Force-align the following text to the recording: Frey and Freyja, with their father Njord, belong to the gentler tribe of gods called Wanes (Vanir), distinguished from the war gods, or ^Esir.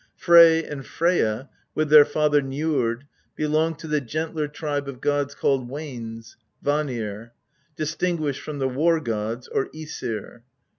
Frey 0.15 0.63
and 0.63 0.83
Freyja, 0.83 1.47
with 1.75 1.89
their 1.89 2.05
father 2.05 2.41
Njord, 2.41 3.03
belong 3.35 3.75
to 3.75 3.87
the 3.87 4.01
gentler 4.01 4.47
tribe 4.47 4.87
of 4.87 4.99
gods 4.99 5.35
called 5.35 5.69
Wanes 5.69 6.37
(Vanir), 6.63 7.33
distinguished 7.75 8.41
from 8.41 8.57
the 8.57 8.67
war 8.69 8.99
gods, 8.99 9.47
or 9.49 9.67
^Esir. 9.69 10.41